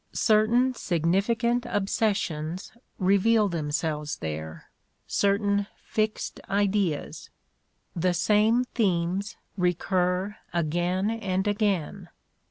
[0.13, 4.71] Certain sig nificant obsessions reveal themselves there,
[5.05, 7.29] certain fixed ideas;
[7.95, 12.09] the same themes recur again and again.